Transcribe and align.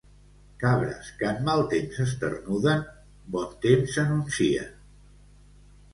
Cabres 0.61 1.11
que 1.19 1.27
en 1.31 1.43
mal 1.49 1.61
temps 1.73 2.01
esternuden, 2.05 2.83
bon 3.37 3.53
temps 3.67 4.03
anuncien. 4.07 4.77